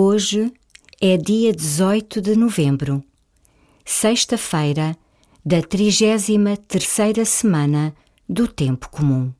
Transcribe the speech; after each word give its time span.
Hoje 0.00 0.52
é 1.00 1.16
dia 1.16 1.52
18 1.52 2.20
de 2.20 2.36
novembro, 2.36 3.02
sexta-feira 3.84 4.96
da 5.44 5.60
33 5.60 6.48
terceira 6.68 7.24
semana 7.24 7.92
do 8.28 8.46
Tempo 8.46 8.88
Comum. 8.90 9.32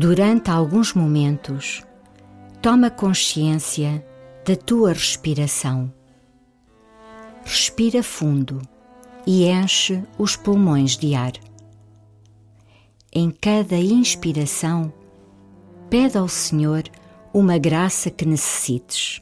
Durante 0.00 0.48
alguns 0.48 0.94
momentos, 0.94 1.82
toma 2.62 2.88
consciência 2.88 4.06
da 4.46 4.54
tua 4.54 4.92
respiração. 4.92 5.92
Respira 7.44 8.00
fundo 8.00 8.62
e 9.26 9.48
enche 9.48 10.00
os 10.16 10.36
pulmões 10.36 10.96
de 10.96 11.16
ar. 11.16 11.32
Em 13.12 13.28
cada 13.28 13.74
inspiração, 13.74 14.92
pede 15.90 16.16
ao 16.16 16.28
Senhor 16.28 16.84
uma 17.34 17.58
graça 17.58 18.08
que 18.08 18.24
necessites. 18.24 19.20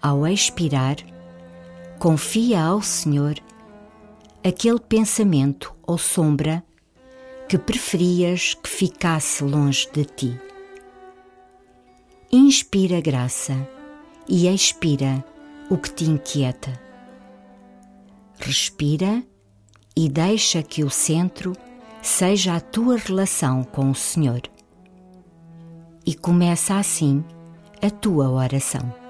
Ao 0.00 0.24
expirar, 0.24 0.98
confia 1.98 2.62
ao 2.62 2.80
Senhor 2.80 3.34
aquele 4.44 4.78
pensamento 4.78 5.74
ou 5.84 5.98
sombra 5.98 6.62
que 7.52 7.58
preferias 7.58 8.54
que 8.54 8.66
ficasse 8.66 9.44
longe 9.44 9.86
de 9.92 10.06
ti. 10.06 10.40
Inspira 12.32 12.98
graça 12.98 13.68
e 14.26 14.48
expira 14.48 15.22
o 15.68 15.76
que 15.76 15.90
te 15.90 16.04
inquieta. 16.06 16.72
Respira 18.38 19.22
e 19.94 20.08
deixa 20.08 20.62
que 20.62 20.82
o 20.82 20.88
centro 20.88 21.52
seja 22.00 22.56
a 22.56 22.60
tua 22.60 22.96
relação 22.96 23.64
com 23.64 23.90
o 23.90 23.94
Senhor. 23.94 24.40
E 26.06 26.14
começa 26.14 26.78
assim 26.78 27.22
a 27.82 27.90
tua 27.90 28.30
oração. 28.30 29.01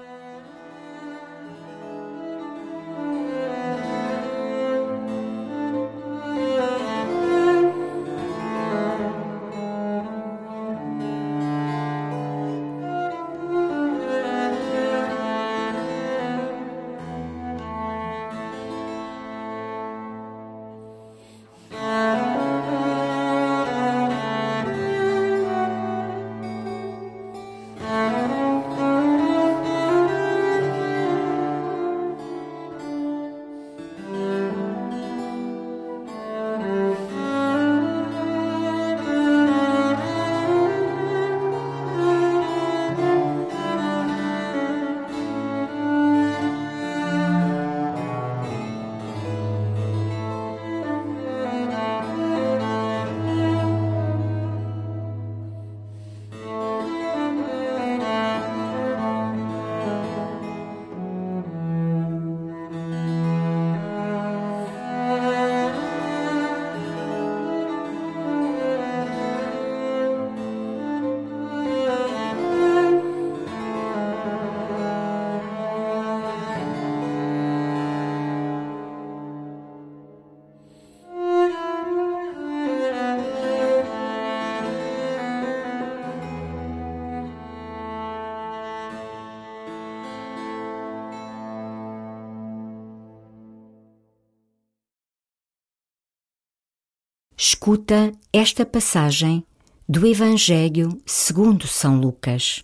Escuta 97.45 98.13
esta 98.31 98.65
passagem 98.65 99.45
do 99.87 100.07
Evangelho 100.07 100.97
segundo 101.05 101.67
São 101.67 101.99
Lucas. 101.99 102.63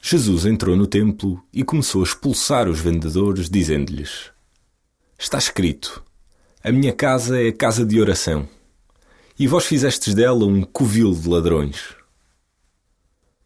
Jesus 0.00 0.46
entrou 0.46 0.74
no 0.74 0.86
templo 0.86 1.44
e 1.52 1.62
começou 1.62 2.00
a 2.00 2.04
expulsar 2.04 2.66
os 2.66 2.80
vendedores, 2.80 3.50
dizendo-lhes: 3.50 4.30
Está 5.18 5.36
escrito: 5.36 6.02
A 6.62 6.72
minha 6.72 6.94
casa 6.94 7.38
é 7.38 7.52
casa 7.52 7.84
de 7.84 8.00
oração, 8.00 8.48
e 9.38 9.46
vós 9.46 9.66
fizestes 9.66 10.14
dela 10.14 10.46
um 10.46 10.62
covil 10.62 11.12
de 11.12 11.28
ladrões. 11.28 11.94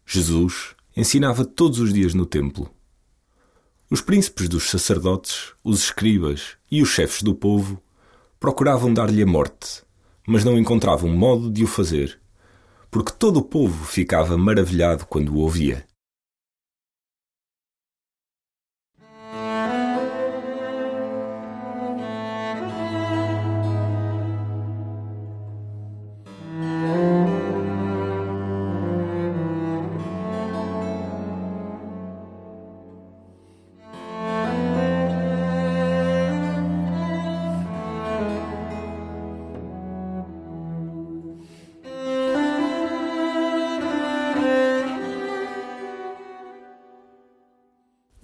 Jesus 0.05 0.73
ensinava 0.95 1.43
todos 1.43 1.79
os 1.79 1.91
dias 1.91 2.13
no 2.13 2.25
templo. 2.25 2.73
Os 3.91 3.99
príncipes 3.99 4.47
dos 4.47 4.69
sacerdotes, 4.69 5.51
os 5.61 5.83
escribas 5.83 6.55
e 6.71 6.81
os 6.81 6.87
chefes 6.87 7.23
do 7.23 7.35
povo 7.35 7.83
procuravam 8.39 8.93
dar-lhe 8.93 9.21
a 9.21 9.27
morte 9.27 9.83
mas 10.29 10.45
não 10.45 10.59
encontravam 10.59 11.09
modo 11.09 11.49
de 11.49 11.63
o 11.63 11.67
fazer, 11.67 12.19
porque 12.91 13.11
todo 13.11 13.37
o 13.37 13.41
povo 13.41 13.83
ficava 13.83 14.37
maravilhado 14.37 15.07
quando 15.07 15.29
o 15.29 15.39
ouvia. 15.39 15.83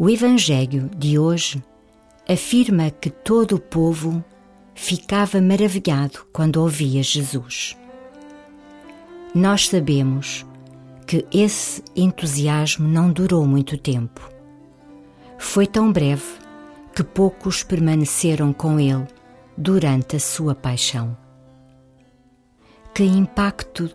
O 0.06 0.10
Evangelho 0.12 0.88
de 0.96 1.18
hoje 1.18 1.64
afirma 2.30 2.92
que 2.92 3.10
todo 3.10 3.56
o 3.56 3.60
povo 3.60 4.24
ficava 4.76 5.42
maravilhado 5.42 6.28
quando 6.32 6.58
ouvia 6.58 7.02
Jesus. 7.02 7.76
Nós 9.34 9.68
sabemos 9.68 10.46
que 11.08 11.26
esse 11.34 11.82
entusiasmo 11.96 12.88
não 12.88 13.12
durou 13.12 13.48
muito 13.48 13.80
tempo. 13.80 14.30
Foi 15.40 15.66
tão 15.66 15.92
breve 15.92 16.38
que 16.94 17.04
poucos 17.04 17.64
permaneceram 17.64 18.54
com 18.54 18.80
ele 18.80 19.08
durante 19.58 20.18
a 20.18 20.20
sua 20.20 20.54
paixão. 20.54 21.18
Que 22.94 23.06
impacto 23.06 23.90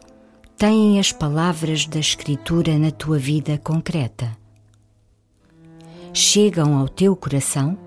têm 0.56 0.98
as 0.98 1.12
palavras 1.12 1.86
da 1.86 2.00
Escritura 2.00 2.76
na 2.80 2.90
tua 2.90 3.16
vida 3.16 3.56
concreta? 3.58 4.39
Chegam 6.12 6.76
ao 6.76 6.88
teu 6.88 7.14
coração? 7.14 7.78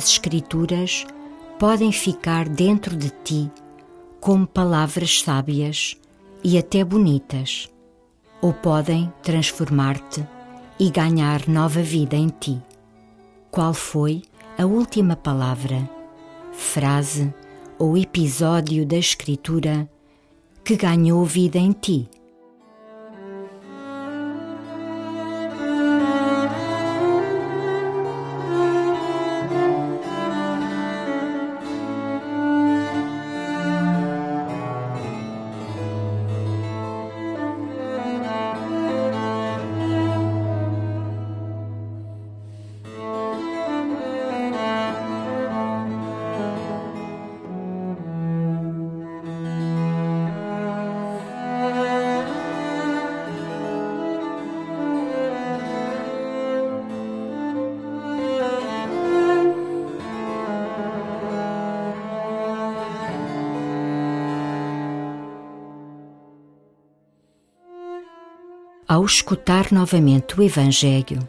As 0.00 0.12
Escrituras 0.12 1.06
podem 1.58 1.92
ficar 1.92 2.48
dentro 2.48 2.96
de 2.96 3.10
ti 3.22 3.50
como 4.18 4.46
palavras 4.46 5.20
sábias 5.20 5.94
e 6.42 6.56
até 6.56 6.82
bonitas, 6.82 7.68
ou 8.40 8.54
podem 8.54 9.12
transformar-te 9.22 10.26
e 10.78 10.88
ganhar 10.90 11.46
nova 11.46 11.82
vida 11.82 12.16
em 12.16 12.28
ti. 12.28 12.62
Qual 13.50 13.74
foi 13.74 14.22
a 14.56 14.64
última 14.64 15.16
palavra, 15.16 15.86
frase 16.50 17.32
ou 17.78 17.98
episódio 17.98 18.86
da 18.86 18.96
Escritura 18.96 19.86
que 20.64 20.76
ganhou 20.76 21.22
vida 21.26 21.58
em 21.58 21.72
ti? 21.72 22.08
Ao 68.90 69.04
escutar 69.04 69.70
novamente 69.70 70.40
o 70.40 70.42
Evangelho, 70.42 71.20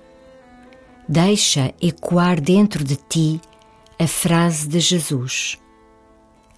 deixa 1.07 1.71
ecoar 1.79 2.41
dentro 2.41 2.83
de 2.83 2.95
ti 2.95 3.39
a 3.99 4.07
frase 4.07 4.67
de 4.67 4.79
Jesus: 4.79 5.59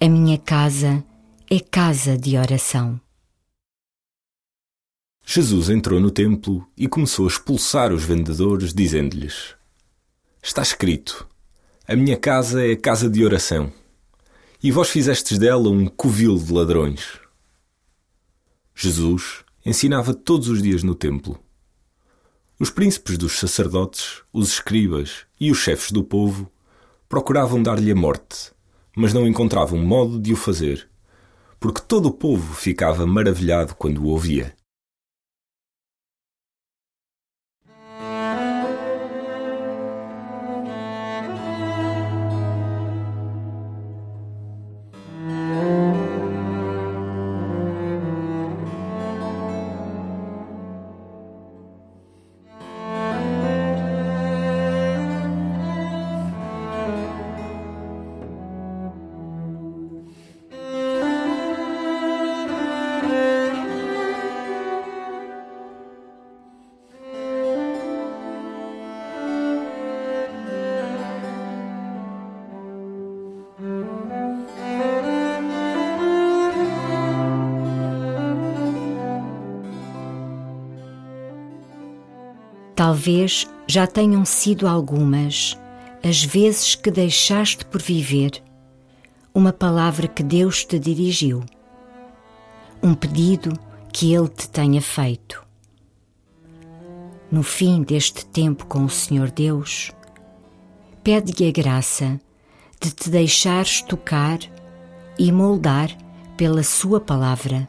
A 0.00 0.08
minha 0.08 0.38
casa 0.38 1.04
é 1.50 1.60
casa 1.60 2.16
de 2.16 2.38
oração. 2.38 2.98
Jesus 5.26 5.68
entrou 5.68 6.00
no 6.00 6.10
templo 6.10 6.66
e 6.74 6.88
começou 6.88 7.26
a 7.26 7.28
expulsar 7.28 7.92
os 7.92 8.02
vendedores, 8.02 8.72
dizendo-lhes: 8.72 9.54
Está 10.42 10.62
escrito: 10.62 11.28
A 11.86 11.94
minha 11.94 12.16
casa 12.16 12.66
é 12.66 12.74
casa 12.74 13.10
de 13.10 13.22
oração, 13.22 13.70
e 14.62 14.70
vós 14.70 14.88
fizestes 14.88 15.38
dela 15.38 15.68
um 15.68 15.86
covil 15.86 16.38
de 16.38 16.50
ladrões. 16.50 17.20
Jesus 18.74 19.43
ensinava 19.64 20.12
todos 20.12 20.48
os 20.48 20.62
dias 20.62 20.82
no 20.82 20.94
templo. 20.94 21.38
Os 22.58 22.70
príncipes 22.70 23.18
dos 23.18 23.38
sacerdotes, 23.38 24.22
os 24.32 24.48
escribas 24.48 25.26
e 25.40 25.50
os 25.50 25.58
chefes 25.58 25.90
do 25.90 26.04
povo 26.04 26.50
procuravam 27.08 27.62
dar-lhe 27.62 27.90
a 27.90 27.94
morte, 27.94 28.52
mas 28.96 29.12
não 29.12 29.26
encontravam 29.26 29.78
modo 29.78 30.20
de 30.20 30.32
o 30.32 30.36
fazer, 30.36 30.88
porque 31.58 31.80
todo 31.80 32.06
o 32.06 32.12
povo 32.12 32.54
ficava 32.54 33.06
maravilhado 33.06 33.74
quando 33.74 34.02
o 34.02 34.08
ouvia. 34.08 34.54
Talvez 82.94 83.44
já 83.66 83.88
tenham 83.88 84.24
sido 84.24 84.68
algumas 84.68 85.58
as 86.00 86.22
vezes 86.22 86.76
que 86.76 86.92
deixaste 86.92 87.64
por 87.64 87.82
viver 87.82 88.40
uma 89.34 89.52
palavra 89.52 90.06
que 90.06 90.22
Deus 90.22 90.64
te 90.64 90.78
dirigiu, 90.78 91.42
um 92.80 92.94
pedido 92.94 93.58
que 93.92 94.14
Ele 94.14 94.28
te 94.28 94.48
tenha 94.48 94.80
feito. 94.80 95.44
No 97.32 97.42
fim 97.42 97.82
deste 97.82 98.24
tempo 98.26 98.64
com 98.66 98.84
o 98.84 98.88
Senhor 98.90 99.28
Deus, 99.32 99.90
pede-lhe 101.02 101.48
a 101.48 101.52
graça 101.52 102.20
de 102.80 102.92
te 102.92 103.10
deixares 103.10 103.82
tocar 103.82 104.38
e 105.18 105.32
moldar 105.32 105.90
pela 106.36 106.62
Sua 106.62 107.00
palavra, 107.00 107.68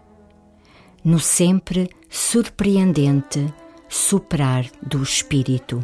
no 1.03 1.17
sempre 1.19 1.89
surpreendente 2.11 3.51
soprar 3.95 4.69
do 4.81 5.01
Espírito. 5.01 5.83